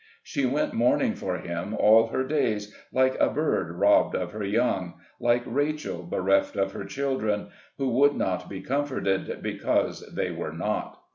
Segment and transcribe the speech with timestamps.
[0.23, 4.43] She went mourn ing for him all her days, like a bird robbed of her
[4.43, 10.53] young— like Rachel bereft of her children, who would not be comforted, because they were
[10.53, 10.99] not.